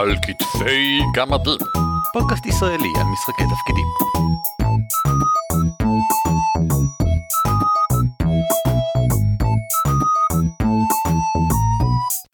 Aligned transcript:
על 0.00 0.16
כתפי 0.22 1.00
גמדים. 1.14 1.58
פודקאסט 2.12 2.46
ישראלי 2.46 2.88
על 2.96 3.06
משחקי 3.12 3.42
תפקידים. 3.42 3.86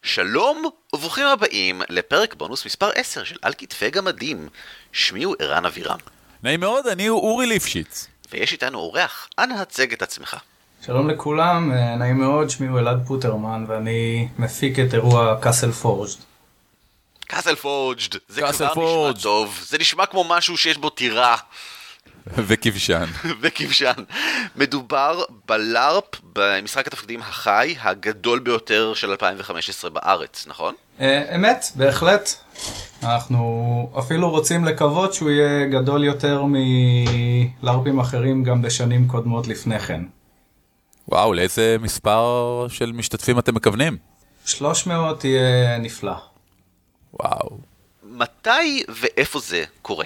שלום 0.01 0.63
וברוכים 0.93 1.27
הבאים 1.27 1.81
לפרק 1.89 2.35
בונוס 2.35 2.65
מספר 2.65 2.89
10 2.95 3.23
של 3.23 3.35
על 3.41 3.53
כתפי 3.57 3.89
גמדים. 3.89 4.47
שמי 4.91 5.23
הוא 5.23 5.35
ערן 5.39 5.65
אבירם. 5.65 5.99
נעים 6.43 6.59
מאוד, 6.59 6.87
אני 6.87 7.07
הוא 7.07 7.19
אורי 7.19 7.45
ליפשיץ. 7.45 8.07
ויש 8.31 8.53
איתנו 8.53 8.77
אורח, 8.79 9.27
אנא 9.39 9.53
הצג 9.53 9.93
את 9.93 10.01
עצמך. 10.01 10.37
שלום 10.81 11.09
לכולם, 11.09 11.71
אה, 11.71 11.95
נעים 11.95 12.17
מאוד, 12.17 12.49
שמי 12.49 12.67
הוא 12.67 12.79
אלעד 12.79 13.03
פוטרמן 13.07 13.65
ואני 13.67 14.27
מפיק 14.39 14.79
את 14.79 14.93
אירוע 14.93 15.35
קאסל 15.41 15.71
פורג'ד. 15.71 16.36
קאסל 17.27 17.55
פורג'ד, 17.55 18.15
זה 18.27 18.41
Castle 18.41 18.53
כבר 18.53 18.67
נשמע 18.67 19.11
Forged. 19.11 19.23
טוב, 19.23 19.59
זה 19.67 19.77
נשמע 19.77 20.05
כמו 20.05 20.23
משהו 20.29 20.57
שיש 20.57 20.77
בו 20.77 20.89
טירה 20.89 21.35
וכבשן. 22.47 23.05
וכבשן. 23.41 24.03
מדובר 24.55 25.23
בלארפ, 25.47 26.03
במשחק 26.33 26.87
התפקידים 26.87 27.19
החי, 27.19 27.75
הגדול 27.81 28.39
ביותר 28.39 28.93
של 28.93 29.09
2015 29.11 29.89
בארץ, 29.89 30.45
נכון? 30.47 30.75
אה, 30.99 31.35
אמת, 31.35 31.65
בהחלט. 31.75 32.29
אנחנו 33.03 33.91
אפילו 33.99 34.29
רוצים 34.29 34.65
לקוות 34.65 35.13
שהוא 35.13 35.29
יהיה 35.29 35.65
גדול 35.65 36.03
יותר 36.03 36.43
מלארפים 36.47 37.99
אחרים 37.99 38.43
גם 38.43 38.61
בשנים 38.61 39.07
קודמות 39.07 39.47
לפני 39.47 39.79
כן. 39.79 40.01
וואו, 41.07 41.33
לאיזה 41.33 41.75
מספר 41.79 42.65
של 42.69 42.91
משתתפים 42.91 43.39
אתם 43.39 43.55
מכוונים? 43.55 43.97
300 44.45 45.23
יהיה 45.23 45.77
נפלא. 45.77 46.15
וואו. 47.19 47.57
מתי 48.03 48.83
ואיפה 48.89 49.39
זה 49.39 49.63
קורה? 49.81 50.05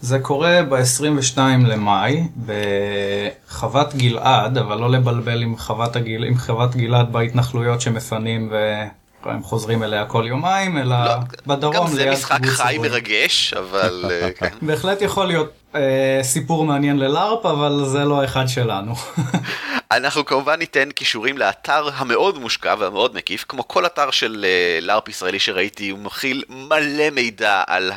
זה 0.00 0.18
קורה 0.18 0.62
ב-22 0.68 1.38
למאי 1.66 2.22
בחוות 2.46 3.94
גלעד, 3.94 4.58
אבל 4.58 4.78
לא 4.78 4.90
לבלבל 4.90 5.42
עם 5.42 5.56
חוות, 5.56 5.96
הגיל, 5.96 6.24
עם 6.24 6.38
חוות 6.38 6.76
גלעד 6.76 7.12
בהתנחלויות 7.12 7.80
שמפנים 7.80 8.52
והם 9.24 9.42
חוזרים 9.42 9.82
אליה 9.82 10.06
כל 10.06 10.24
יומיים, 10.26 10.78
אלא 10.78 11.04
לא, 11.04 11.12
בדרום 11.46 11.76
גם 11.76 11.86
זה 11.86 12.04
ליד 12.04 12.12
משחק 12.12 12.46
חי 12.46 12.74
עברון. 12.74 12.88
מרגש, 12.88 13.54
אבל 13.54 14.04
אה, 14.10 14.30
כן. 14.38 14.48
בהחלט 14.62 15.02
יכול 15.02 15.26
להיות 15.26 15.50
אה, 15.74 16.20
סיפור 16.22 16.64
מעניין 16.64 16.98
ללארפ, 16.98 17.46
אבל 17.46 17.84
זה 17.84 18.04
לא 18.04 18.20
האחד 18.20 18.48
שלנו. 18.48 18.94
אנחנו 19.92 20.24
כמובן 20.24 20.58
ניתן 20.58 20.90
קישורים 20.90 21.38
לאתר 21.38 21.88
המאוד 21.94 22.38
מושקע 22.38 22.74
והמאוד 22.78 23.14
מקיף, 23.14 23.44
כמו 23.48 23.68
כל 23.68 23.86
אתר 23.86 24.10
של 24.10 24.44
אה, 24.48 24.78
לארפ 24.82 25.08
ישראלי 25.08 25.38
שראיתי, 25.38 25.88
הוא 25.88 25.98
מכיל 25.98 26.44
מלא 26.48 27.10
מידע 27.12 27.62
על 27.66 27.92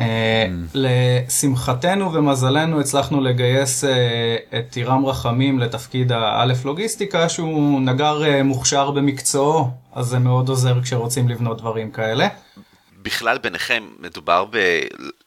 אה, 0.00 0.46
לשמחתנו 0.74 2.12
ומזלנו 2.12 2.80
הצלחנו 2.80 3.20
לגייס 3.20 3.84
אה, 3.84 4.36
את 4.58 4.64
טירם 4.70 5.06
רחמים 5.06 5.58
לתפקיד 5.58 6.12
האלף 6.12 6.64
לוגיסטיקה 6.64 7.28
שהוא 7.28 7.80
נגר 7.80 8.24
אה, 8.24 8.42
מוכשר 8.42 8.90
במקצועו 8.90 9.70
אז 9.92 10.06
זה 10.06 10.18
מאוד 10.18 10.48
עוזר 10.48 10.80
כשרוצים 10.82 11.28
לבנות 11.28 11.58
דברים 11.58 11.90
כאלה. 11.90 12.28
בכלל 13.02 13.38
ביניכם 13.38 13.88
מדובר 13.98 14.44
ב... 14.50 14.80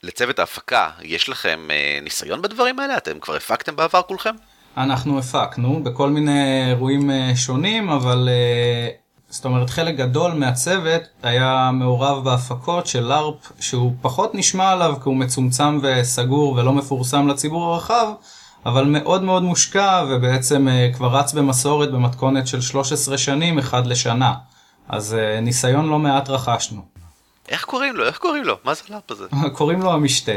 לצוות 0.04 0.40
ההפקה, 0.40 0.90
יש 1.02 1.30
לכם 1.30 1.68
ניסיון 2.04 2.42
בדברים 2.42 2.80
האלה? 2.80 2.98
אתם 2.98 3.20
כבר 3.20 3.36
הפקתם 3.36 3.76
בעבר 3.76 4.02
כולכם? 4.02 4.36
אנחנו 4.78 5.20
הפקנו 5.20 5.84
בכל 5.84 6.10
מיני 6.10 6.70
אירועים 6.70 7.10
שונים, 7.36 7.90
אבל 7.90 8.30
זאת 9.34 9.46
אומרת 9.46 9.70
חלק 9.70 9.96
גדול 9.96 10.32
מהצוות 10.32 11.02
היה 11.24 11.72
מעורב 11.74 12.24
בהפקות 12.24 12.88
של 12.88 13.04
לארפ, 13.04 13.52
שהוא 13.60 13.94
פחות 14.02 14.36
נשמע 14.36 14.72
עליו 14.72 14.96
כי 14.96 15.10
הוא 15.10 15.16
מצומצם 15.16 15.80
וסגור 15.84 16.54
ולא 16.54 16.74
מפורסם 16.74 17.28
לציבור 17.28 17.74
הרחב, 17.74 18.08
אבל 18.66 18.86
מאוד 18.86 19.24
מאוד 19.24 19.44
מושקע 19.44 20.06
ובעצם 20.10 20.68
אה, 20.68 20.90
כבר 20.96 21.18
רץ 21.18 21.34
במסורת 21.34 21.92
במתכונת 21.92 22.48
של 22.48 22.62
13 22.62 23.18
שנים 23.18 23.60
אחד 23.60 23.88
לשנה. 23.88 24.34
אז 24.90 25.14
אה, 25.14 25.40
ניסיון 25.40 25.90
לא 25.90 26.00
מעט 26.00 26.30
רכשנו. 26.30 26.86
איך 27.50 27.64
קוראים 27.64 27.96
לו? 27.96 28.06
איך 28.06 28.18
קוראים 28.18 28.44
לו? 28.44 28.58
מה 28.64 28.74
זה 28.74 28.82
הלאפ 28.90 29.12
הזה? 29.12 29.26
קוראים 29.58 29.82
לו 29.82 29.92
המשתה. 29.92 30.32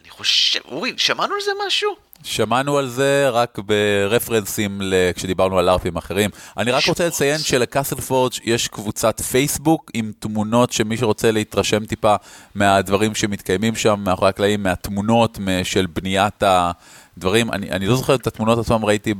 אני 0.00 0.10
חושב... 0.10 0.60
אורי, 0.64 0.92
שמענו 0.96 1.34
על 1.34 1.40
זה 1.44 1.50
משהו? 1.66 2.05
שמענו 2.26 2.78
על 2.78 2.88
זה 2.88 3.28
רק 3.28 3.58
ברפרנסים 3.58 4.80
כשדיברנו 5.14 5.58
על 5.58 5.64
לארפים 5.64 5.96
אחרים. 5.96 6.30
אני 6.56 6.70
רק 6.70 6.86
רוצה 6.86 7.06
לציין 7.06 7.38
שלקאסל 7.38 8.00
פורג' 8.00 8.32
יש 8.44 8.68
קבוצת 8.68 9.20
פייסבוק 9.20 9.90
עם 9.94 10.12
תמונות 10.18 10.72
שמי 10.72 10.96
שרוצה 10.96 11.30
להתרשם 11.30 11.84
טיפה 11.84 12.14
מהדברים 12.54 13.14
שמתקיימים 13.14 13.74
שם 13.74 14.00
מאחורי 14.04 14.28
הקלעים, 14.28 14.62
מהתמונות 14.62 15.38
של 15.62 15.86
בניית 15.86 16.42
הדברים. 16.42 17.52
אני, 17.52 17.70
אני 17.70 17.86
לא 17.86 17.96
זוכר 17.96 18.14
את 18.14 18.26
התמונות 18.26 18.58
עצמם 18.58 18.84
ראיתי 18.84 19.14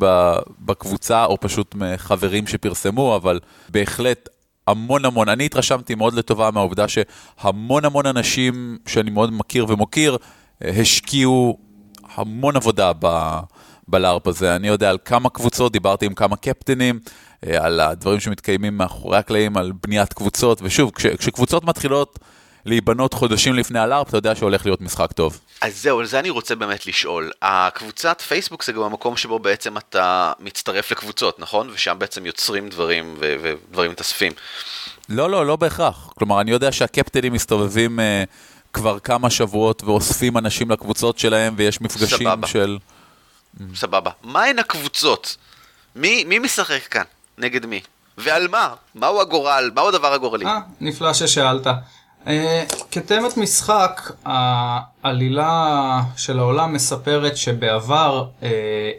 בקבוצה 0.61 1.25
או 1.25 1.41
פשוט 1.41 1.75
מחברים 1.75 2.47
שפרסמו, 2.47 3.17
אבל 3.17 3.41
בהחלט 3.69 4.29
המון 4.67 5.05
המון, 5.05 5.29
אני 5.29 5.47
התרשמתי 5.47 5.95
מאוד 5.95 6.15
לטובה 6.15 6.51
מהעובדה 6.51 6.87
שהמון 6.89 7.85
המון 7.85 8.07
אנשים 8.07 8.79
שאני 8.87 9.11
מאוד 9.11 9.33
מכיר 9.33 9.67
ומוקיר, 9.69 10.17
אה, 10.65 10.71
השקיעו 10.81 11.66
המון 12.17 12.57
עבודה 12.57 12.93
ב, 13.01 13.39
בלארפ 13.89 14.27
הזה. 14.27 14.57
אני 14.57 14.69
יודע 14.69 14.91
על 14.91 14.99
כמה 15.05 15.31
קבוצות, 15.31 15.73
דיברתי 15.73 16.07
עם 16.07 16.15
כמה 16.15 16.37
קפטנים, 16.37 17.01
אה, 17.47 17.65
על 17.65 17.81
הדברים 17.81 18.21
שמתקיימים 18.21 18.79
מאחורי 18.79 19.19
הקלעים, 19.19 19.57
על 19.57 19.73
בניית 19.87 20.13
קבוצות, 20.13 20.59
ושוב, 20.63 20.91
כש, 20.95 21.07
כשקבוצות 21.07 21.65
מתחילות 21.65 22.19
להיבנות 22.67 23.15
חודשים 23.15 23.55
לפני 23.55 23.79
הלארפ, 23.79 24.09
אתה 24.09 24.17
יודע 24.17 24.35
שהולך 24.35 24.67
להיות 24.67 24.81
משחק 24.81 25.13
טוב. 25.13 25.41
אז 25.61 25.83
זהו, 25.83 26.01
על 26.01 26.07
זה 26.07 26.19
אני 26.19 26.31
רוצה 26.31 26.55
באמת 26.55 26.87
לשאול. 26.87 27.31
הקבוצת 27.43 28.21
פייסבוק 28.21 28.65
זה 28.65 28.73
גם 28.73 28.83
המקום 28.83 29.17
שבו 29.17 29.39
בעצם 29.39 29.77
אתה 29.77 30.33
מצטרף 30.41 30.91
לקבוצות, 30.93 31.41
נכון? 31.41 31.71
ושם 31.75 31.97
בעצם 31.99 32.27
יוצרים 32.27 32.69
דברים 32.69 33.15
ו- 33.19 33.37
ודברים 33.43 33.91
מתאספים. 33.91 34.33
לא, 35.09 35.31
לא, 35.31 35.47
לא 35.47 35.57
בהכרח. 35.57 36.13
כלומר, 36.19 36.41
אני 36.41 36.51
יודע 36.51 36.73
שהקפטנים 36.73 37.33
מסתובבים 37.33 38.01
אה, 38.01 38.25
כבר 38.77 38.99
כמה 38.99 39.31
שבועות 39.31 39.83
ואוספים 39.85 40.39
אנשים 40.39 40.71
לקבוצות 40.71 41.19
שלהם, 41.19 41.55
ויש 41.57 41.81
מפגשים 41.81 42.29
סבבה. 42.29 42.47
של... 42.47 42.79
סבבה. 43.75 44.11
מהן 44.23 44.59
הקבוצות? 44.59 45.37
מי, 45.97 46.25
מי 46.25 46.39
משחק 46.39 46.83
כאן? 46.91 47.03
נגד 47.39 47.67
מי? 47.67 47.81
ועל 48.19 48.49
מה? 48.49 48.75
מהו 48.95 49.21
הגורל? 49.21 49.71
מהו 49.75 49.89
הדבר 49.89 50.13
הגורלי? 50.13 50.47
אה, 50.47 50.59
נפלא 50.81 51.15
ששאלת. 51.15 51.67
אה, 52.27 52.65
כתמת 52.91 53.37
משחק, 53.37 54.11
העלילה 54.25 56.01
של 56.17 56.39
העולם 56.39 56.73
מספרת 56.73 57.37
שבעבר 57.37 58.27
uh, 58.41 58.45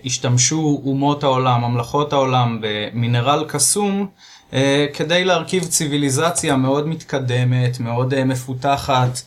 השתמשו 0.06 0.82
אומות 0.86 1.24
העולם, 1.24 1.62
ממלכות 1.62 2.14
העולם, 2.14 2.62
במינרל 2.62 3.46
קסום 3.48 4.08
uh, 4.08 4.37
כדי 4.94 5.24
להרכיב 5.24 5.64
ציוויליזציה 5.64 6.56
מאוד 6.56 6.88
מתקדמת, 6.88 7.80
מאוד 7.80 8.14
uh, 8.14 8.18
מפותחת, 8.18 9.22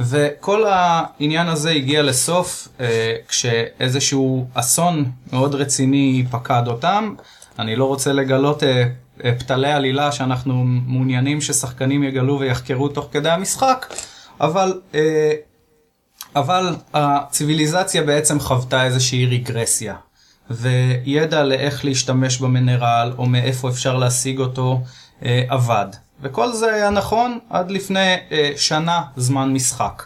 וכל 0.00 0.64
העניין 0.66 1.48
הזה 1.48 1.70
הגיע 1.70 2.02
לסוף 2.02 2.68
uh, 2.78 2.82
כשאיזשהו 3.28 4.46
אסון 4.54 5.04
מאוד 5.32 5.54
רציני 5.54 6.24
פקד 6.30 6.62
אותם. 6.66 7.14
אני 7.58 7.76
לא 7.76 7.84
רוצה 7.84 8.12
לגלות 8.12 8.62
פתלי 9.38 9.72
עלילה 9.72 10.12
שאנחנו 10.12 10.64
מעוניינים 10.64 11.40
ששחקנים 11.40 12.04
יגלו 12.04 12.40
ויחקרו 12.40 12.88
תוך 12.88 13.08
כדי 13.12 13.30
המשחק, 13.30 13.86
אבל, 14.40 14.80
אה, 14.94 15.32
אבל 16.36 16.76
הציוויליזציה 16.94 18.02
בעצם 18.02 18.40
חוותה 18.40 18.84
איזושהי 18.84 19.26
רגרסיה. 19.26 19.94
וידע 20.50 21.42
לאיך 21.42 21.84
להשתמש 21.84 22.38
במינרל 22.38 23.12
או 23.18 23.26
מאיפה 23.26 23.68
אפשר 23.68 23.96
להשיג 23.96 24.38
אותו 24.38 24.82
אה, 25.24 25.42
אבד. 25.48 25.86
וכל 26.20 26.52
זה 26.52 26.74
היה 26.74 26.90
נכון 26.90 27.38
עד 27.50 27.70
לפני 27.70 28.14
אה, 28.32 28.52
שנה 28.56 29.02
זמן 29.16 29.52
משחק. 29.52 30.02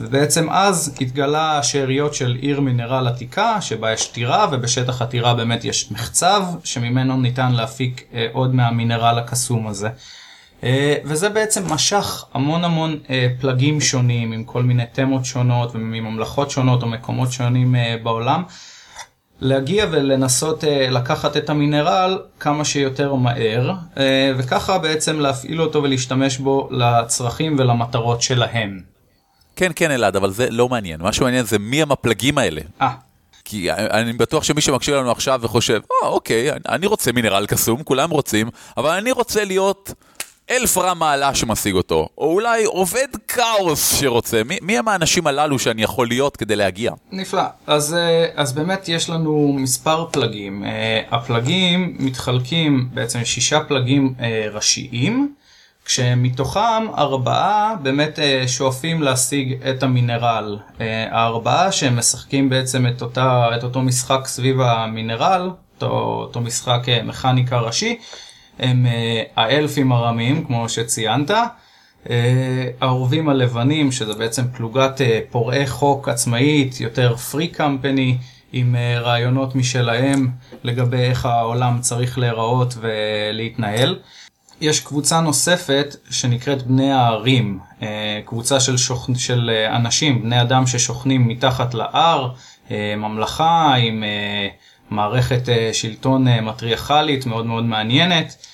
ובעצם 0.00 0.50
אז 0.50 0.96
התגלה 1.00 1.58
השאריות 1.58 2.14
של 2.14 2.36
עיר 2.40 2.60
מינרל 2.60 3.08
עתיקה, 3.08 3.60
שבה 3.60 3.92
יש 3.92 4.06
טירה, 4.06 4.46
ובשטח 4.52 5.02
הטירה 5.02 5.34
באמת 5.34 5.64
יש 5.64 5.90
מחצב, 5.92 6.42
שממנו 6.64 7.16
ניתן 7.16 7.52
להפיק 7.52 8.04
אה, 8.14 8.26
עוד 8.32 8.54
מהמינרל 8.54 9.18
הקסום 9.18 9.66
הזה. 9.66 9.88
וזה 11.04 11.28
בעצם 11.28 11.72
משך 11.72 12.24
המון 12.34 12.64
המון 12.64 12.98
פלגים 13.40 13.80
שונים, 13.80 14.32
עם 14.32 14.44
כל 14.44 14.62
מיני 14.62 14.82
תמות 14.92 15.24
שונות, 15.24 15.74
ומממלכות 15.74 16.50
שונות 16.50 16.82
או 16.82 16.88
מקומות 16.88 17.32
שונים 17.32 17.74
בעולם. 18.02 18.42
להגיע 19.40 19.86
ולנסות 19.90 20.64
אה, 20.64 20.90
לקחת 20.90 21.36
את 21.36 21.50
המינרל 21.50 22.18
כמה 22.40 22.64
שיותר 22.64 23.14
מהר, 23.14 23.72
אה, 23.98 24.32
וככה 24.38 24.78
בעצם 24.78 25.20
להפעיל 25.20 25.62
אותו 25.62 25.82
ולהשתמש 25.82 26.38
בו 26.38 26.68
לצרכים 26.70 27.56
ולמטרות 27.58 28.22
שלהם. 28.22 28.80
כן, 29.56 29.72
כן, 29.76 29.90
אלעד, 29.90 30.16
אבל 30.16 30.30
זה 30.30 30.50
לא 30.50 30.68
מעניין. 30.68 31.02
מה 31.02 31.12
שמעניין 31.12 31.44
זה 31.44 31.58
מי 31.58 31.82
הם 31.82 31.92
הפלגים 31.92 32.38
האלה. 32.38 32.60
אה, 32.82 32.94
כי 33.44 33.72
אני 33.72 34.12
בטוח 34.12 34.44
שמי 34.44 34.60
שמקשיב 34.60 34.94
לנו 34.94 35.10
עכשיו 35.10 35.40
וחושב, 35.42 35.80
אה, 36.02 36.08
אוקיי, 36.08 36.50
אני 36.68 36.86
רוצה 36.86 37.12
מינרל 37.12 37.46
קסום, 37.46 37.82
כולם 37.82 38.10
רוצים, 38.10 38.50
אבל 38.76 38.90
אני 38.90 39.12
רוצה 39.12 39.44
להיות 39.44 39.92
אלף 40.50 40.78
רע 40.78 40.94
מעלה 40.94 41.34
שמשיג 41.34 41.74
אותו, 41.74 42.08
או 42.18 42.32
אולי 42.32 42.64
עובד 42.64 43.06
כאוס 43.28 44.00
שרוצה. 44.00 44.42
מי, 44.44 44.58
מי 44.62 44.78
הם 44.78 44.88
האנשים 44.88 45.26
הללו 45.26 45.58
שאני 45.58 45.82
יכול 45.82 46.08
להיות 46.08 46.36
כדי 46.36 46.56
להגיע? 46.56 46.92
נפלא. 47.12 47.42
אז, 47.66 47.94
אה, 47.94 48.26
אז 48.34 48.52
באמת 48.52 48.88
יש 48.88 49.10
לנו 49.10 49.56
מספר 49.58 50.06
פלגים. 50.10 50.64
אה, 50.64 51.00
הפלגים 51.10 51.96
מתחלקים 51.98 52.88
בעצם 52.94 53.24
שישה 53.24 53.60
פלגים 53.60 54.14
אה, 54.20 54.46
ראשיים. 54.52 55.34
כשמתוכם 55.84 56.88
ארבעה 56.98 57.74
באמת 57.82 58.18
שואפים 58.46 59.02
להשיג 59.02 59.62
את 59.70 59.82
המינרל. 59.82 60.58
הארבעה 61.10 61.72
שהם 61.72 61.98
משחקים 61.98 62.48
בעצם 62.48 62.86
את, 62.86 63.02
אותה, 63.02 63.48
את 63.56 63.64
אותו 63.64 63.82
משחק 63.82 64.26
סביב 64.26 64.60
המינרל, 64.60 65.50
אותו, 65.74 66.20
אותו 66.20 66.40
משחק 66.40 66.82
מכניקה 67.04 67.58
ראשי, 67.58 67.98
הם 68.58 68.86
האלפים 69.36 69.92
הרמים 69.92 70.44
כמו 70.44 70.68
שציינת. 70.68 71.30
העורבים 72.80 73.28
הלבנים 73.28 73.92
שזה 73.92 74.14
בעצם 74.14 74.42
פלוגת 74.56 75.00
פורעי 75.30 75.66
חוק 75.66 76.08
עצמאית, 76.08 76.80
יותר 76.80 77.16
פרי 77.16 77.48
קמפני, 77.48 78.16
עם 78.52 78.76
רעיונות 79.00 79.54
משלהם 79.54 80.28
לגבי 80.64 80.96
איך 80.96 81.26
העולם 81.26 81.78
צריך 81.80 82.18
להיראות 82.18 82.74
ולהתנהל. 82.80 83.98
יש 84.60 84.80
קבוצה 84.80 85.20
נוספת 85.20 85.96
שנקראת 86.10 86.62
בני 86.62 86.92
הערים, 86.92 87.58
קבוצה 88.24 88.60
של, 88.60 88.76
שוכ... 88.76 89.10
של 89.16 89.50
אנשים, 89.70 90.22
בני 90.22 90.40
אדם 90.40 90.66
ששוכנים 90.66 91.28
מתחת 91.28 91.74
להר, 91.74 92.30
ממלכה 92.70 93.74
עם 93.74 94.04
מערכת 94.90 95.42
שלטון 95.72 96.28
מטריארכלית 96.28 97.26
מאוד 97.26 97.46
מאוד 97.46 97.64
מעניינת, 97.64 98.46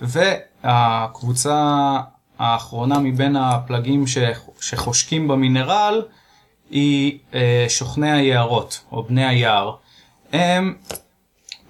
והקבוצה 0.00 1.96
האחרונה 2.38 2.98
מבין 2.98 3.36
הפלגים 3.36 4.04
שחושקים 4.60 5.28
במינרל 5.28 6.02
היא 6.70 7.18
שוכני 7.68 8.10
היערות, 8.12 8.80
או 8.92 9.02
בני 9.02 9.26
היער. 9.26 9.74
הם 10.32 10.74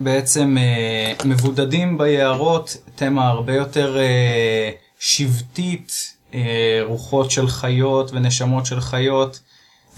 בעצם 0.01 0.57
אה, 0.59 1.13
מבודדים 1.25 1.99
ביערות, 1.99 2.77
תמה 2.95 3.29
הרבה 3.29 3.55
יותר 3.55 3.99
אה, 3.99 4.71
שבטית, 4.99 6.17
אה, 6.35 6.81
רוחות 6.83 7.31
של 7.31 7.49
חיות 7.49 8.11
ונשמות 8.13 8.67
של 8.67 8.81
חיות, 8.81 9.41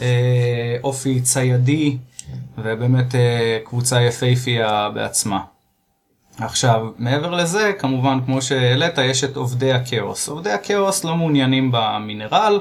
אה, 0.00 0.76
אופי 0.84 1.20
ציידי, 1.20 1.96
ובאמת 2.58 3.14
אה, 3.14 3.58
קבוצה 3.64 4.02
יפהפייה 4.02 4.90
בעצמה. 4.94 5.40
עכשיו, 6.40 6.86
מעבר 6.98 7.30
לזה, 7.30 7.72
כמובן, 7.78 8.18
כמו 8.26 8.42
שהעלית, 8.42 8.98
יש 8.98 9.24
את 9.24 9.36
עובדי 9.36 9.72
הכאוס. 9.72 10.28
עובדי 10.28 10.50
הכאוס 10.50 11.04
לא 11.04 11.16
מעוניינים 11.16 11.70
במינרל, 11.72 12.60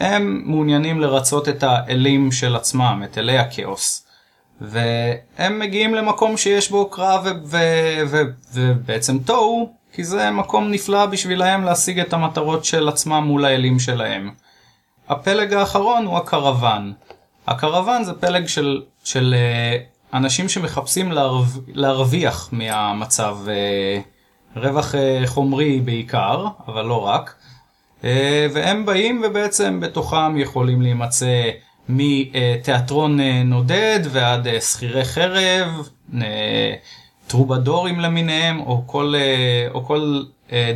הם 0.00 0.42
מעוניינים 0.44 1.00
לרצות 1.00 1.48
את 1.48 1.62
האלים 1.62 2.32
של 2.32 2.56
עצמם, 2.56 3.02
את 3.04 3.18
אלי 3.18 3.38
הכאוס. 3.38 4.06
והם 4.60 5.58
מגיעים 5.58 5.94
למקום 5.94 6.36
שיש 6.36 6.70
בו 6.70 6.90
קרב 6.90 7.26
ובעצם 8.52 9.18
תוהו, 9.18 9.72
כי 9.92 10.04
זה 10.04 10.30
מקום 10.30 10.70
נפלא 10.70 11.06
בשבילהם 11.06 11.64
להשיג 11.64 12.00
את 12.00 12.12
המטרות 12.12 12.64
של 12.64 12.88
עצמם 12.88 13.24
מול 13.26 13.44
האלים 13.44 13.78
שלהם. 13.78 14.30
הפלג 15.08 15.52
האחרון 15.52 16.06
הוא 16.06 16.16
הקרוון. 16.16 16.92
הקרוון 17.46 18.04
זה 18.04 18.12
פלג 18.14 18.46
של, 18.46 18.82
של 19.04 19.34
uh, 19.34 20.16
אנשים 20.16 20.48
שמחפשים 20.48 21.12
להרו, 21.12 21.42
להרוויח 21.68 22.48
מהמצב, 22.52 23.36
uh, 23.44 24.58
רווח 24.58 24.94
uh, 24.94 25.26
חומרי 25.26 25.80
בעיקר, 25.80 26.46
אבל 26.66 26.84
לא 26.84 27.06
רק. 27.06 27.34
והם 28.52 28.86
באים 28.86 29.22
ובעצם 29.24 29.80
בתוכם 29.80 30.38
יכולים 30.38 30.82
להימצא 30.82 31.50
מתיאטרון 31.88 33.20
נודד 33.44 34.00
ועד 34.10 34.46
שכירי 34.60 35.04
חרב, 35.04 35.88
טרובדורים 37.26 38.00
למיניהם, 38.00 38.60
או 38.60 38.82
כל, 38.86 39.14
או 39.74 39.84
כל 39.84 40.22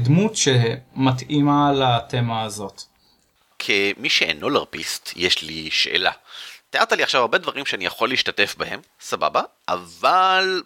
דמות 0.02 0.36
שמתאימה 0.36 1.72
לתמה 1.72 2.42
הזאת. 2.42 2.82
כמי 3.58 4.08
שאינו 4.08 4.50
לרפיסט, 4.50 5.12
יש 5.16 5.42
לי 5.42 5.68
שאלה. 5.70 6.12
תיארת 6.70 6.92
לי 6.92 7.02
עכשיו 7.02 7.20
הרבה 7.20 7.38
דברים 7.38 7.66
שאני 7.66 7.86
יכול 7.86 8.08
להשתתף 8.08 8.54
בהם, 8.58 8.80
סבבה, 9.00 9.42
אבל 9.68 10.62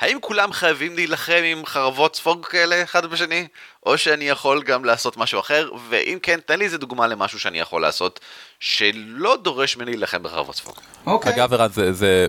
האם 0.00 0.18
כולם 0.20 0.52
חייבים 0.52 0.94
להילחם 0.94 1.42
עם 1.44 1.66
חרבות 1.66 2.16
ספוג 2.16 2.46
כאלה 2.46 2.82
אחד 2.82 3.06
בשני? 3.06 3.46
או 3.86 3.98
שאני 3.98 4.28
יכול 4.28 4.62
גם 4.62 4.84
לעשות 4.84 5.16
משהו 5.16 5.40
אחר? 5.40 5.70
ואם 5.88 6.18
כן, 6.22 6.40
תן 6.46 6.58
לי 6.58 6.64
איזה 6.64 6.78
דוגמה 6.78 7.06
למשהו 7.06 7.40
שאני 7.40 7.58
יכול 7.58 7.82
לעשות 7.82 8.20
שלא 8.60 9.36
דורש 9.42 9.76
ממני 9.76 9.90
להילחם 9.90 10.22
בחרבות 10.22 10.56
ספוג. 10.56 10.74
אוקיי. 11.06 11.34
אגב, 11.34 11.54
ערן, 11.54 11.68
זה, 11.72 11.92
זה 11.92 12.26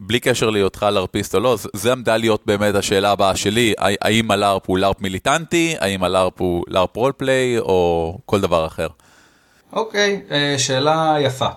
בלי 0.00 0.20
קשר 0.20 0.50
להיותך 0.50 0.86
לארפיסט 0.92 1.34
או 1.34 1.40
לא, 1.40 1.56
זה 1.72 1.92
עמדה 1.92 2.16
להיות 2.16 2.46
באמת 2.46 2.74
השאלה 2.74 3.10
הבאה 3.10 3.36
שלי, 3.36 3.74
האם 3.78 4.30
הלארפ 4.30 4.62
הוא 4.66 4.78
לארפ 4.78 5.00
מיליטנטי, 5.00 5.76
האם 5.80 6.04
הלארפ 6.04 6.40
הוא 6.40 6.64
לארפ 6.68 6.96
רולפליי 6.96 7.58
או 7.58 8.18
כל 8.26 8.40
דבר 8.40 8.66
אחר. 8.66 8.88
אוקיי, 9.72 10.22
אה, 10.30 10.54
שאלה 10.58 11.16
יפה. 11.20 11.48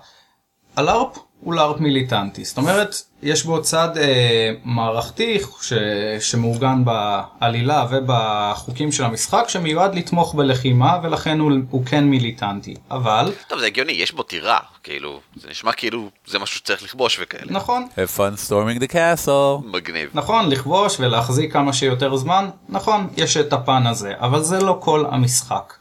הלארפ 0.75 1.17
הוא 1.43 1.53
לארפ 1.53 1.79
מיליטנטי, 1.79 2.45
זאת 2.45 2.57
אומרת, 2.57 2.95
יש 3.23 3.43
בו 3.43 3.61
צד 3.61 3.97
אה, 3.97 4.51
מערכתי 4.63 5.39
ש, 5.61 5.73
שמעוגן 6.19 6.83
בעלילה 6.85 7.85
ובחוקים 7.91 8.91
של 8.91 9.03
המשחק 9.03 9.45
שמיועד 9.47 9.95
לתמוך 9.95 10.35
בלחימה 10.35 10.99
ולכן 11.03 11.39
הוא, 11.39 11.51
הוא 11.69 11.85
כן 11.85 12.03
מיליטנטי, 12.03 12.75
אבל... 12.91 13.31
טוב 13.47 13.59
זה 13.59 13.65
הגיוני, 13.65 13.91
יש 13.91 14.11
בו 14.11 14.23
טירה, 14.23 14.59
כאילו, 14.83 15.19
זה 15.35 15.49
נשמע 15.49 15.71
כאילו 15.71 16.09
זה 16.27 16.39
משהו 16.39 16.57
שצריך 16.57 16.83
לכבוש 16.83 17.19
וכאלה. 17.21 17.51
נכון. 17.51 17.87
have 17.95 18.17
fun 18.17 18.49
storming 18.49 18.83
the 18.83 18.93
castle. 18.93 19.65
מגניב. 19.65 20.09
נכון, 20.13 20.49
לכבוש 20.49 20.99
ולהחזיק 20.99 21.53
כמה 21.53 21.73
שיותר 21.73 22.15
זמן, 22.15 22.49
נכון, 22.69 23.07
יש 23.17 23.37
את 23.37 23.53
הפן 23.53 23.87
הזה, 23.87 24.13
אבל 24.17 24.43
זה 24.43 24.59
לא 24.59 24.77
כל 24.79 25.05
המשחק. 25.11 25.73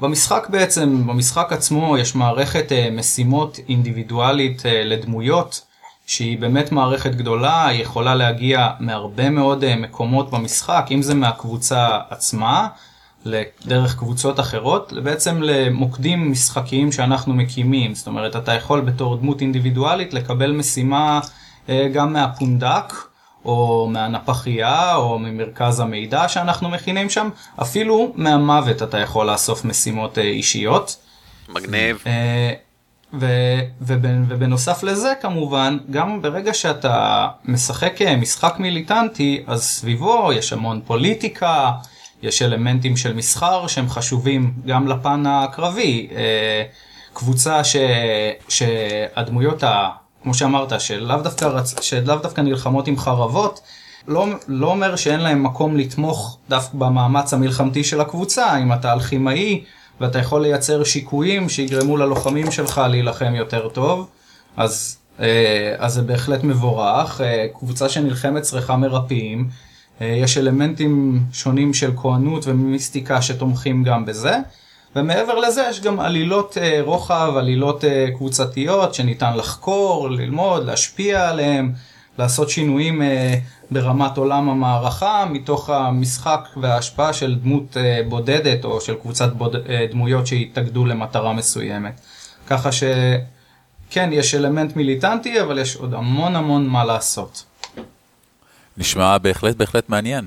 במשחק 0.00 0.46
בעצם, 0.50 1.06
במשחק 1.06 1.52
עצמו 1.52 1.98
יש 1.98 2.14
מערכת 2.14 2.72
אה, 2.72 2.88
משימות 2.92 3.58
אינדיבידואלית 3.68 4.66
אה, 4.66 4.84
לדמויות 4.84 5.66
שהיא 6.06 6.38
באמת 6.38 6.72
מערכת 6.72 7.14
גדולה, 7.14 7.66
היא 7.66 7.82
יכולה 7.82 8.14
להגיע 8.14 8.68
מהרבה 8.80 9.30
מאוד 9.30 9.64
אה, 9.64 9.76
מקומות 9.76 10.30
במשחק, 10.30 10.86
אם 10.90 11.02
זה 11.02 11.14
מהקבוצה 11.14 11.98
עצמה, 12.10 12.68
דרך 13.66 13.98
קבוצות 13.98 14.40
אחרות, 14.40 14.92
בעצם 15.02 15.42
למוקדים 15.42 16.30
משחקיים 16.30 16.92
שאנחנו 16.92 17.34
מקימים. 17.34 17.94
זאת 17.94 18.06
אומרת, 18.06 18.36
אתה 18.36 18.52
יכול 18.52 18.80
בתור 18.80 19.16
דמות 19.16 19.40
אינדיבידואלית 19.40 20.14
לקבל 20.14 20.52
משימה 20.52 21.20
גם 21.92 22.12
מהפונדק, 22.12 22.94
או 23.48 23.88
מהנפחייה, 23.90 24.94
או 24.94 25.18
ממרכז 25.18 25.80
המידע 25.80 26.28
שאנחנו 26.28 26.68
מכינים 26.68 27.10
שם, 27.10 27.28
אפילו 27.62 28.12
מהמוות 28.14 28.82
אתה 28.82 28.98
יכול 28.98 29.30
לאסוף 29.30 29.64
משימות 29.64 30.18
אה, 30.18 30.22
אישיות. 30.22 30.96
מגניב. 31.48 32.04
ו, 33.12 33.26
ובנוסף 33.80 34.82
לזה 34.82 35.12
כמובן, 35.20 35.78
גם 35.90 36.22
ברגע 36.22 36.54
שאתה 36.54 37.28
משחק 37.44 37.98
משחק 38.16 38.54
מיליטנטי, 38.58 39.42
אז 39.46 39.64
סביבו 39.64 40.32
יש 40.32 40.52
המון 40.52 40.80
פוליטיקה, 40.86 41.70
יש 42.22 42.42
אלמנטים 42.42 42.96
של 42.96 43.14
מסחר 43.14 43.66
שהם 43.66 43.88
חשובים 43.88 44.52
גם 44.66 44.88
לפן 44.88 45.24
הקרבי. 45.26 46.08
אה, 46.16 46.62
קבוצה 47.12 47.64
ש, 47.64 47.76
שהדמויות, 48.48 49.62
ה, 49.62 49.88
כמו 50.22 50.34
שאמרת, 50.34 50.80
שלאו 50.80 51.22
דווקא, 51.22 51.44
רצ, 51.44 51.82
שלאו 51.82 52.16
דווקא 52.16 52.40
נלחמות 52.40 52.86
עם 52.86 52.98
חרבות, 52.98 53.60
לא, 54.08 54.26
לא 54.48 54.66
אומר 54.66 54.96
שאין 54.96 55.20
להם 55.20 55.42
מקום 55.42 55.76
לתמוך 55.76 56.38
דווקא 56.48 56.78
במאמץ 56.78 57.34
המלחמתי 57.34 57.84
של 57.84 58.00
הקבוצה, 58.00 58.58
אם 58.58 58.72
אתה 58.72 58.92
אלכימאי 58.92 59.64
ואתה 60.00 60.18
יכול 60.18 60.42
לייצר 60.42 60.84
שיקויים 60.84 61.48
שיגרמו 61.48 61.96
ללוחמים 61.96 62.50
שלך 62.50 62.80
להילחם 62.90 63.34
יותר 63.34 63.68
טוב, 63.68 64.08
אז, 64.56 64.98
אה, 65.20 65.74
אז 65.78 65.94
זה 65.94 66.02
בהחלט 66.02 66.44
מבורך. 66.44 67.20
אה, 67.20 67.46
קבוצה 67.58 67.88
שנלחמת 67.88 68.42
צריכה 68.42 68.76
מרפאים, 68.76 69.48
אה, 70.00 70.06
יש 70.06 70.38
אלמנטים 70.38 71.20
שונים 71.32 71.74
של 71.74 71.90
כהנות 71.96 72.46
ומיסטיקה 72.46 73.22
שתומכים 73.22 73.84
גם 73.84 74.04
בזה. 74.04 74.36
ומעבר 74.96 75.38
לזה 75.38 75.66
יש 75.70 75.80
גם 75.80 76.00
עלילות 76.00 76.56
רוחב, 76.80 77.32
עלילות 77.36 77.84
קבוצתיות 78.16 78.94
שניתן 78.94 79.36
לחקור, 79.36 80.10
ללמוד, 80.10 80.66
להשפיע 80.66 81.28
עליהם, 81.28 81.72
לעשות 82.18 82.50
שינויים 82.50 83.02
ברמת 83.70 84.16
עולם 84.16 84.48
המערכה 84.48 85.24
מתוך 85.30 85.70
המשחק 85.70 86.48
וההשפעה 86.56 87.12
של 87.12 87.34
דמות 87.34 87.76
אה, 87.76 88.00
בודדת 88.08 88.64
או 88.64 88.80
של 88.80 88.94
קבוצת 88.94 89.32
בוד... 89.32 89.56
אה, 89.56 89.86
דמויות 89.90 90.26
שהתאגדו 90.26 90.84
למטרה 90.84 91.32
מסוימת. 91.32 92.00
ככה 92.46 92.70
שכן, 92.72 94.10
יש 94.12 94.34
אלמנט 94.34 94.76
מיליטנטי, 94.76 95.40
אבל 95.42 95.58
יש 95.58 95.76
עוד 95.76 95.94
המון 95.94 96.36
המון 96.36 96.66
מה 96.66 96.84
לעשות. 96.84 97.44
נשמע 98.76 99.18
בהחלט 99.18 99.56
בהחלט 99.56 99.88
מעניין. 99.88 100.26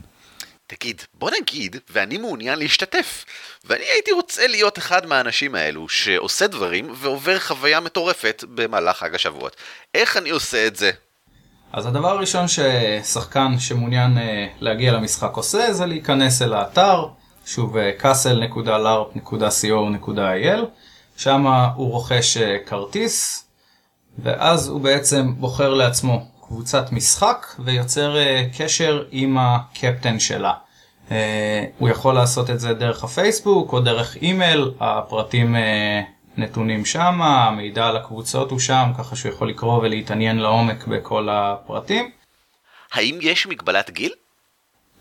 תגיד, 0.76 1.02
בוא 1.14 1.32
נגיד, 1.42 1.76
ואני 1.90 2.18
מעוניין 2.18 2.60
להשתתף. 2.60 3.26
ואני 3.64 3.84
הייתי 3.84 4.12
רוצה 4.12 4.48
להיות 4.48 4.78
אחד 4.78 5.06
מהאנשים 5.06 5.56
האלו 5.56 5.90
שעושה 5.90 6.48
דברים 6.48 6.94
ועובר 6.96 7.40
חוויה 7.40 7.80
מטורפת 7.80 8.44
במהלך 8.56 8.98
חג 8.98 9.16
השבועות. 9.16 9.56
איך 9.94 10.18
אני 10.18 10.30
עושה 10.30 10.68
את 10.68 10.76
זה? 10.76 10.92
אז 11.74 11.86
הדבר 11.86 12.08
הראשון 12.08 12.46
ששחקן 12.48 13.60
שמעוניין 13.60 14.18
uh, 14.18 14.22
להגיע 14.60 14.92
למשחק 14.92 15.36
עושה 15.36 15.74
זה 15.74 15.86
להיכנס 15.86 16.42
אל 16.42 16.54
האתר, 16.54 17.08
שוב 17.46 17.76
castle.larp.co.il, 18.02 20.66
שם 21.18 21.48
הוא 21.76 21.92
רוכש 21.92 22.38
uh, 22.38 22.42
כרטיס, 22.66 23.46
ואז 24.20 24.68
הוא 24.68 24.82
בעצם 24.82 25.34
בוחר 25.38 25.74
לעצמו 25.74 26.28
קבוצת 26.52 26.92
משחק 26.92 27.48
ויוצר 27.60 28.16
uh, 28.16 28.58
קשר 28.58 29.04
עם 29.12 29.38
הקפטן 29.38 30.20
שלה. 30.20 30.54
Uh, 31.10 31.12
הוא 31.78 31.90
יכול 31.90 32.16
לעשות 32.16 32.50
את 32.50 32.60
זה 32.60 32.74
דרך 32.74 33.04
הפייסבוק 33.04 33.74
או 33.74 33.80
דרך 33.80 34.16
אימייל, 34.16 34.72
הפרטים 34.80 35.56
uh, 35.56 35.60
נתונים 36.38 36.86
שם, 36.86 37.22
המידע 37.22 37.88
על 37.88 37.98
הקבוצות 37.98 38.52
הוא 38.52 38.60
שם, 38.60 38.92
ככה 38.98 39.16
שהוא 39.16 39.32
יכול 39.32 39.50
לקרוא 39.50 39.80
ולהתעניין 39.80 40.38
לעומק 40.38 40.88
בכל 40.88 41.28
הפרטים. 41.32 42.12
האם 42.94 43.20
יש 43.22 43.48
מגבלת 43.48 43.90
גיל? 43.90 44.14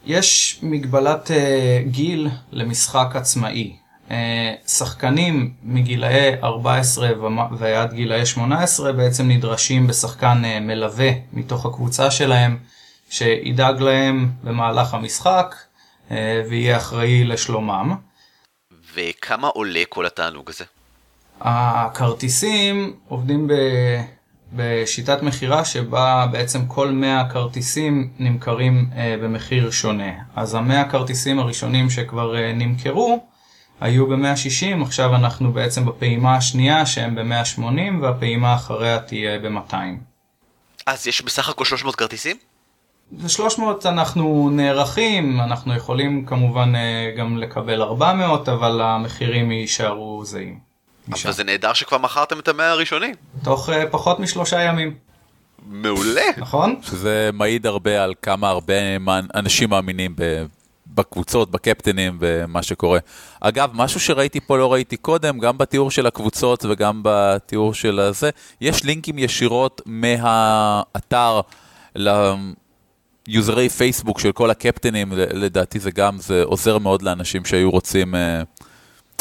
יש 0.07 0.59
מגבלת 0.63 1.31
uh, 1.31 1.89
גיל 1.89 2.29
למשחק 2.53 3.09
עצמאי. 3.15 3.77
Uh, 4.11 4.13
שחקנים 4.69 5.53
מגילאי 5.63 6.35
14 6.43 7.11
ועד 7.59 7.93
גילאי 7.93 8.27
18 8.27 8.93
בעצם 8.93 9.29
נדרשים 9.29 9.87
בשחקן 9.87 10.43
uh, 10.45 10.61
מלווה 10.61 11.11
מתוך 11.33 11.67
הקבוצה 11.67 12.11
שלהם, 12.11 12.59
שידאג 13.11 13.81
להם 13.81 14.31
במהלך 14.45 14.95
המשחק 14.95 15.55
uh, 16.09 16.13
ויהיה 16.49 16.77
אחראי 16.77 17.25
לשלומם. 17.25 17.95
וכמה 18.95 19.49
עולה 19.49 19.83
כל 19.89 20.07
התענוג 20.07 20.51
הזה? 20.51 20.65
הכרטיסים 21.41 22.97
עובדים 23.09 23.49
ב... 23.49 23.53
בשיטת 24.53 25.23
מכירה 25.23 25.65
שבה 25.65 26.27
בעצם 26.33 26.67
כל 26.67 26.91
100 26.91 27.29
כרטיסים 27.33 28.11
נמכרים 28.19 28.91
אה, 28.97 29.17
במחיר 29.23 29.71
שונה. 29.71 30.13
אז 30.37 30.55
ה-100 30.55 30.91
כרטיסים 30.91 31.39
הראשונים 31.39 31.91
שכבר 31.91 32.37
אה, 32.37 32.53
נמכרו 32.53 33.30
היו 33.81 34.07
ב-160, 34.07 34.83
עכשיו 34.83 35.15
אנחנו 35.15 35.53
בעצם 35.53 35.87
בפעימה 35.87 36.37
השנייה 36.37 36.87
שהם 36.87 37.15
ב-180 37.15 38.03
והפעימה 38.03 38.55
אחריה 38.55 38.99
תהיה 38.99 39.39
ב-200. 39.39 39.75
אז 40.87 41.07
יש 41.07 41.23
בסך 41.23 41.49
הכל 41.49 41.65
300 41.65 41.97
כרטיסים? 41.97 42.37
ב-300 43.13 43.61
אנחנו 43.85 44.51
נערכים, 44.53 45.41
אנחנו 45.41 45.75
יכולים 45.75 46.27
כמובן 46.27 46.75
אה, 46.75 47.11
גם 47.19 47.39
לקבל 47.39 47.83
400, 47.83 48.49
אבל 48.49 48.81
המחירים 48.81 49.53
יישארו 49.53 50.25
זהים. 50.25 50.71
אבל 51.25 51.33
זה 51.33 51.45
נהדר 51.45 51.73
שכבר 51.73 51.99
מכרתם 51.99 52.39
את 52.39 52.49
המאה 52.49 52.71
הראשונים. 52.71 53.15
תוך 53.45 53.69
uh, 53.69 53.73
פחות 53.91 54.21
משלושה 54.21 54.61
ימים. 54.61 54.95
מעולה. 55.67 56.27
נכון? 56.37 56.81
שזה 56.83 57.31
מעיד 57.33 57.67
הרבה 57.67 58.05
על 58.05 58.15
כמה 58.23 58.49
הרבה 58.49 58.75
אנשים 59.35 59.71
מאמינים 59.71 60.15
ב... 60.17 60.45
בקבוצות, 60.95 61.51
בקפטנים, 61.51 62.17
במה 62.21 62.63
שקורה. 62.63 62.99
אגב, 63.41 63.71
משהו 63.75 64.01
שראיתי 64.01 64.41
פה 64.41 64.59
לא 64.59 64.73
ראיתי 64.73 64.97
קודם, 64.97 65.39
גם 65.39 65.59
בתיאור 65.59 65.91
של 65.91 66.07
הקבוצות 66.07 66.65
וגם 66.69 67.01
בתיאור 67.05 67.75
של 67.75 68.01
הזה, 68.01 68.31
יש 68.61 68.85
לינקים 68.85 69.19
ישירות 69.19 69.81
מהאתר 69.87 71.41
ליוזרי 71.95 73.69
פייסבוק 73.69 74.21
של 74.21 74.33
כל 74.33 74.51
הקפטנים, 74.51 75.13
לדעתי 75.13 75.79
זה 75.79 75.91
גם, 75.91 76.19
זה 76.19 76.43
עוזר 76.45 76.79
מאוד 76.79 77.03
לאנשים 77.03 77.45
שהיו 77.45 77.71
רוצים... 77.71 78.15
Uh, 78.15 78.19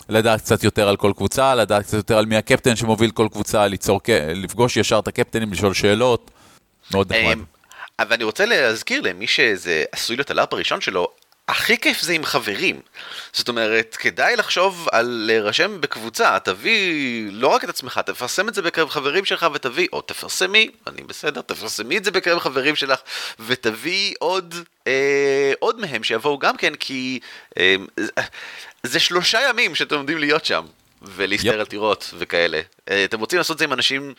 לדעת 0.09 0.41
קצת 0.41 0.63
יותר 0.63 0.89
על 0.89 0.97
כל 0.97 1.11
קבוצה, 1.15 1.55
לדעת 1.55 1.83
קצת 1.83 1.93
יותר 1.93 2.17
על 2.17 2.25
מי 2.25 2.37
הקפטן 2.37 2.75
שמוביל 2.75 3.11
כל 3.11 3.27
קבוצה, 3.31 3.67
ליצור, 3.67 4.01
לפגוש 4.35 4.77
ישר 4.77 4.99
את 4.99 5.07
הקפטנים, 5.07 5.51
לשאול 5.51 5.73
שאלות, 5.73 6.31
מאוד 6.91 7.13
נחמד. 7.13 7.33
אמ, 7.33 7.43
אבל 7.99 8.13
אני 8.13 8.23
רוצה 8.23 8.45
להזכיר 8.45 9.01
למי 9.01 9.27
שזה 9.27 9.83
עשוי 9.91 10.15
להיות 10.15 10.31
הלאפ 10.31 10.53
הראשון 10.53 10.81
שלו, 10.81 11.07
הכי 11.49 11.77
כיף 11.77 12.01
זה 12.01 12.13
עם 12.13 12.25
חברים. 12.25 12.81
זאת 13.33 13.49
אומרת, 13.49 13.95
כדאי 13.99 14.35
לחשוב 14.35 14.87
על 14.91 15.05
להירשם 15.05 15.81
בקבוצה, 15.81 16.37
תביא 16.39 17.29
לא 17.31 17.47
רק 17.47 17.63
את 17.63 17.69
עצמך, 17.69 18.01
תפרסם 18.05 18.49
את 18.49 18.53
זה 18.53 18.61
בקרב 18.61 18.89
חברים 18.89 19.25
שלך 19.25 19.47
ותביא, 19.53 19.87
או 19.93 20.01
תפרסמי, 20.01 20.69
אני 20.87 21.01
בסדר, 21.03 21.41
תפרסמי 21.41 21.97
את 21.97 22.03
זה 22.03 22.11
בקרב 22.11 22.39
חברים 22.39 22.75
שלך, 22.75 22.99
ותביא 23.39 24.15
עוד, 24.19 24.55
אה, 24.87 25.53
עוד 25.59 25.79
מהם 25.79 26.03
שיבואו 26.03 26.39
גם 26.39 26.57
כן, 26.57 26.75
כי 26.75 27.19
אה, 27.57 27.75
זה 28.83 28.99
שלושה 28.99 29.39
ימים 29.49 29.75
שאתם 29.75 29.95
עומדים 29.95 30.17
להיות 30.17 30.45
שם, 30.45 30.65
ולהסתער 31.01 31.57
yep. 31.57 31.59
על 31.59 31.65
טירות 31.65 32.13
וכאלה. 32.17 32.61
אה, 32.89 33.03
אתם 33.03 33.19
רוצים 33.19 33.37
לעשות 33.37 33.53
את 33.53 33.59
זה 33.59 33.65
עם 33.65 33.73
אנשים 33.73 34.13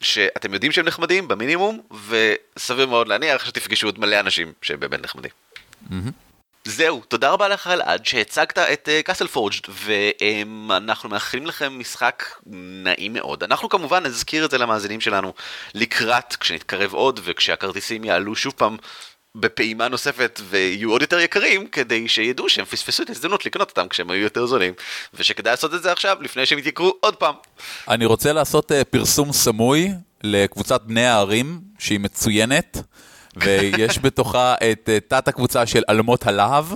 שאתם 0.00 0.54
יודעים 0.54 0.72
שהם 0.72 0.84
נחמדים, 0.84 1.28
במינימום, 1.28 1.80
וסביר 2.08 2.86
מאוד 2.86 3.08
להניח 3.08 3.44
שתפגשו 3.46 3.86
עוד 3.86 3.98
מלא 3.98 4.20
אנשים 4.20 4.52
שהם 4.62 4.80
באמת 4.80 5.02
נחמדים. 5.02 5.30
Mm-hmm. 5.90 6.27
זהו, 6.68 7.02
תודה 7.08 7.30
רבה 7.30 7.48
לך 7.48 7.66
אלעד 7.66 8.06
שהצגת 8.06 8.58
את 8.58 8.88
קאסל 9.04 9.24
uh, 9.24 9.28
פורג'ד 9.28 9.60
ואנחנו 9.68 11.08
מאחלים 11.08 11.46
לכם 11.46 11.78
משחק 11.78 12.24
נעים 12.84 13.12
מאוד. 13.12 13.42
אנחנו 13.42 13.68
כמובן 13.68 14.06
נזכיר 14.06 14.44
את 14.44 14.50
זה 14.50 14.58
למאזינים 14.58 15.00
שלנו 15.00 15.32
לקראת 15.74 16.36
כשנתקרב 16.36 16.94
עוד 16.94 17.20
וכשהכרטיסים 17.24 18.04
יעלו 18.04 18.36
שוב 18.36 18.52
פעם 18.56 18.76
בפעימה 19.34 19.88
נוספת 19.88 20.40
ויהיו 20.48 20.90
עוד 20.90 21.02
יותר 21.02 21.18
יקרים 21.18 21.66
כדי 21.66 22.08
שידעו 22.08 22.48
שהם 22.48 22.64
פספסו 22.64 23.02
את 23.02 23.08
ההזדמנות 23.08 23.46
לקנות 23.46 23.70
אותם 23.70 23.88
כשהם 23.88 24.10
היו 24.10 24.22
יותר 24.22 24.46
זולים 24.46 24.74
ושכדאי 25.14 25.52
לעשות 25.52 25.74
את 25.74 25.82
זה 25.82 25.92
עכשיו 25.92 26.16
לפני 26.20 26.46
שהם 26.46 26.58
יתייקרו 26.58 26.94
עוד 27.00 27.16
פעם. 27.16 27.34
אני 27.88 28.04
רוצה 28.04 28.32
לעשות 28.32 28.72
uh, 28.72 28.74
פרסום 28.90 29.32
סמוי 29.32 29.88
לקבוצת 30.22 30.82
בני 30.82 31.06
הערים 31.06 31.60
שהיא 31.78 32.00
מצוינת 32.00 32.78
ויש 33.36 33.98
בתוכה 33.98 34.54
את 34.54 34.88
uh, 34.88 35.08
תת 35.08 35.28
הקבוצה 35.28 35.66
של 35.66 35.82
אלמות 35.90 36.26
הלהב 36.26 36.66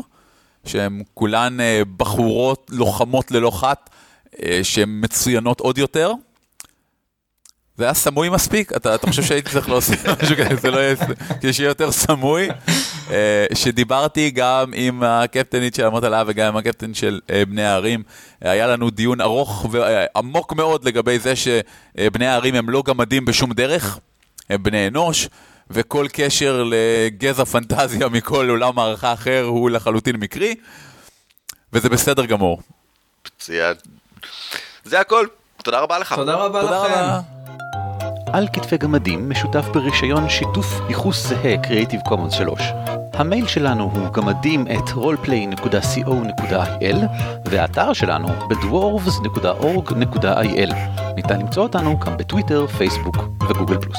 שהן 0.66 1.02
כולן 1.14 1.56
uh, 1.60 1.88
בחורות 1.96 2.70
לוחמות 2.74 3.30
ללא 3.30 3.50
חת 3.50 3.90
uh, 4.26 4.38
שהן 4.62 4.88
מצוינות 5.02 5.60
עוד 5.60 5.78
יותר. 5.78 6.12
זה 7.76 7.84
היה 7.84 7.94
סמוי 7.94 8.28
מספיק? 8.28 8.72
אתה, 8.76 8.94
אתה 8.94 9.06
חושב 9.06 9.22
שהייתי 9.22 9.50
צריך 9.50 9.68
להוסיף 9.68 10.04
משהו 10.22 10.36
כזה, 10.36 10.56
זה 10.56 10.70
לא 10.70 10.78
יהיה, 10.78 10.96
כדי 11.40 11.52
שיהיה 11.52 11.68
יותר 11.68 11.92
סמוי? 11.92 12.48
אה, 13.10 13.46
שדיברתי 13.54 14.30
גם 14.30 14.72
עם 14.74 15.02
הקפטנית 15.02 15.74
של 15.74 15.86
אמות 15.86 16.04
הלהב 16.04 16.26
וגם 16.30 16.48
עם 16.48 16.56
הקפטן 16.56 16.94
של 16.94 17.20
אה, 17.30 17.44
בני 17.44 17.64
הערים. 17.64 18.02
היה 18.40 18.66
לנו 18.66 18.90
דיון 18.90 19.20
ארוך 19.20 19.66
ועמוק 19.70 20.52
מאוד 20.52 20.84
לגבי 20.84 21.18
זה 21.18 21.34
שבני 21.36 22.26
הערים 22.26 22.54
הם 22.54 22.70
לא 22.70 22.82
גמדים 22.86 23.24
בשום 23.24 23.52
דרך, 23.52 23.98
הם 24.50 24.62
בני 24.62 24.88
אנוש. 24.88 25.28
וכל 25.70 26.06
קשר 26.12 26.64
לגזע 26.66 27.44
פנטזיה 27.44 28.08
מכל 28.08 28.48
עולם 28.48 28.78
הערכה 28.78 29.12
אחר 29.12 29.44
הוא 29.48 29.70
לחלוטין 29.70 30.16
מקרי, 30.16 30.54
וזה 31.72 31.88
בסדר 31.88 32.24
גמור. 32.24 32.60
מצוין. 33.36 33.74
זה 34.84 35.00
הכל, 35.00 35.26
תודה 35.62 35.80
רבה 35.80 35.98
לך. 35.98 36.12
תודה 36.12 36.34
רבה 36.34 36.60
תודה 36.60 36.86
לכם. 36.86 36.94
רבה. 36.94 37.20
על 38.32 38.48
כתפי 38.52 38.78
גמדים 38.78 39.30
משותף 39.30 39.64
ברישיון 39.72 40.28
שיתוף 40.28 40.66
ייחוס 40.88 41.26
זהה 41.26 41.54
Creative 41.62 42.08
Commons 42.08 42.30
3. 42.34 42.60
המייל 43.12 43.46
שלנו 43.46 43.90
הוא 43.94 44.12
גמדים 44.12 44.66
את 44.66 44.88
roleplay.co.il 44.88 46.96
והאתר 47.44 47.92
שלנו 47.92 48.28
בדוורבס.org.il. 48.48 50.74
ניתן 51.16 51.40
למצוא 51.40 51.62
אותנו 51.62 51.98
גם 51.98 52.16
בטוויטר, 52.16 52.66
פייסבוק 52.66 53.16
וגוגל 53.48 53.78
פלוס. 53.80 53.98